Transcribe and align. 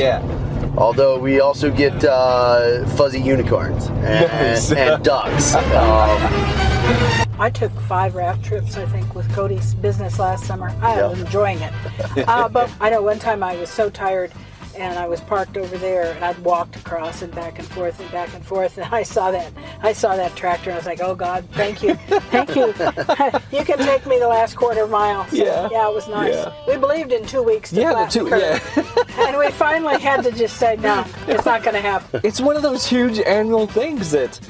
Yeah. 0.00 0.22
Although 0.76 1.18
we 1.18 1.40
also 1.40 1.70
get 1.70 2.04
uh, 2.04 2.86
fuzzy 2.96 3.20
unicorns 3.20 3.88
and, 3.88 4.28
Nice. 4.28 4.72
and 4.72 5.02
ducks. 5.04 5.54
Um, 5.70 7.30
I 7.38 7.50
took 7.50 7.72
five 7.82 8.14
raft 8.14 8.44
trips, 8.44 8.76
I 8.76 8.84
think, 8.86 9.14
with 9.14 9.30
Cody's 9.32 9.74
business 9.74 10.18
last 10.18 10.44
summer. 10.44 10.74
I 10.82 11.02
was 11.02 11.20
enjoying 11.20 11.58
it. 11.60 11.72
Uh, 12.28 12.48
but 12.48 12.70
I 12.80 12.90
know 12.90 13.00
one 13.00 13.18
time 13.18 13.42
I 13.42 13.56
was 13.56 13.70
so 13.70 13.88
tired 13.88 14.30
and 14.80 14.98
I 14.98 15.06
was 15.06 15.20
parked 15.20 15.56
over 15.58 15.76
there 15.76 16.12
and 16.14 16.24
I'd 16.24 16.38
walked 16.38 16.74
across 16.76 17.20
and 17.22 17.32
back 17.34 17.58
and 17.58 17.68
forth 17.68 18.00
and 18.00 18.10
back 18.10 18.32
and 18.34 18.44
forth 18.44 18.78
and 18.78 18.86
I 18.94 19.02
saw 19.02 19.30
that 19.30 19.52
I 19.82 19.92
saw 19.92 20.16
that 20.16 20.34
tractor 20.34 20.70
and 20.70 20.74
I 20.74 20.76
was 20.78 20.86
like, 20.86 21.00
oh 21.02 21.14
God, 21.14 21.44
thank 21.52 21.82
you, 21.82 21.94
thank 21.94 22.56
you. 22.56 22.66
you 23.58 23.64
can 23.64 23.78
take 23.78 24.06
me 24.06 24.18
the 24.18 24.28
last 24.28 24.56
quarter 24.56 24.86
mile. 24.86 25.26
So, 25.28 25.36
Yeah. 25.36 25.68
yeah, 25.70 25.88
it 25.88 25.94
was 25.94 26.08
nice. 26.08 26.34
Yeah. 26.34 26.52
We 26.66 26.76
believed 26.76 27.12
in 27.12 27.26
two 27.26 27.42
weeks 27.42 27.70
to 27.70 27.80
Yeah, 27.80 28.04
the 28.04 28.10
two. 28.10 28.28
curve. 28.28 28.40
Yeah. 28.76 28.94
and 29.28 29.36
we 29.38 29.50
finally 29.50 30.00
had 30.00 30.22
to 30.24 30.32
just 30.32 30.56
say, 30.56 30.76
no, 30.76 31.04
it's 31.28 31.44
not 31.44 31.62
going 31.62 31.74
to 31.74 31.80
happen. 31.82 32.20
it's 32.24 32.40
one 32.40 32.56
of 32.56 32.62
those 32.62 32.86
huge 32.86 33.18
annual 33.20 33.66
things 33.66 34.10
that 34.12 34.40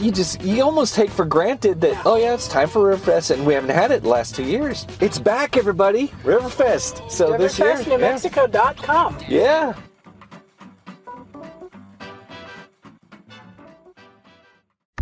you 0.00 0.10
just 0.10 0.42
you 0.42 0.62
almost 0.62 0.94
take 0.94 1.10
for 1.10 1.24
granted 1.24 1.80
that 1.80 2.00
oh 2.04 2.16
yeah 2.16 2.34
it's 2.34 2.48
time 2.48 2.68
for 2.68 2.94
Riverfest 2.94 3.30
and 3.30 3.46
we 3.46 3.54
haven't 3.54 3.70
had 3.70 3.90
it 3.90 4.02
the 4.02 4.08
last 4.08 4.34
two 4.34 4.44
years. 4.44 4.86
It's 5.00 5.18
back, 5.18 5.56
everybody, 5.56 6.08
Riverfest. 6.22 7.10
So 7.10 7.36
this 7.36 7.58
year, 7.58 7.68
yeah. 7.68 7.82
RiverFestNewMexico.com. 7.82 9.18
yeah. 9.28 9.74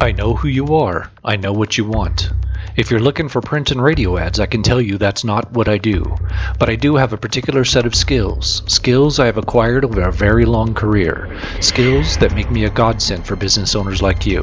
I 0.00 0.10
know 0.10 0.34
who 0.34 0.48
you 0.48 0.74
are. 0.74 1.12
I 1.24 1.36
know 1.36 1.52
what 1.52 1.78
you 1.78 1.84
want. 1.84 2.30
If 2.74 2.90
you're 2.90 3.00
looking 3.00 3.28
for 3.28 3.40
print 3.40 3.70
and 3.70 3.80
radio 3.80 4.16
ads, 4.18 4.40
I 4.40 4.46
can 4.46 4.62
tell 4.62 4.80
you 4.80 4.98
that's 4.98 5.22
not 5.22 5.52
what 5.52 5.68
I 5.68 5.78
do. 5.78 6.16
But 6.58 6.68
I 6.68 6.74
do 6.74 6.96
have 6.96 7.12
a 7.12 7.18
particular 7.18 7.64
set 7.64 7.86
of 7.86 7.94
skills. 7.94 8.62
Skills 8.66 9.20
I 9.20 9.26
have 9.26 9.38
acquired 9.38 9.84
over 9.84 10.00
a 10.00 10.10
very 10.10 10.44
long 10.44 10.74
career. 10.74 11.38
Skills 11.60 12.16
that 12.18 12.34
make 12.34 12.50
me 12.50 12.64
a 12.64 12.70
godsend 12.70 13.26
for 13.26 13.36
business 13.36 13.76
owners 13.76 14.02
like 14.02 14.26
you. 14.26 14.42